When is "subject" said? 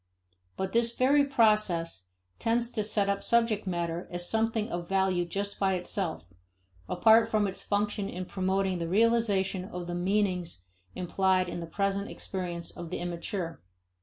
3.23-3.67